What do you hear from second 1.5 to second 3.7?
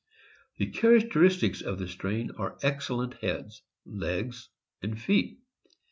of the strain are excellent heads,